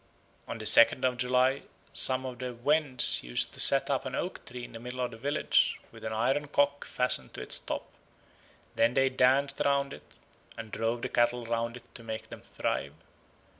[0.47, 1.61] On the second of July
[1.93, 5.11] some of the Wends used to set up an oak tree in the middle of
[5.11, 7.85] the village with an iron cock fastened to its top;
[8.75, 10.11] then they danced round it,
[10.57, 12.95] and drove the cattle round it to make them thrive.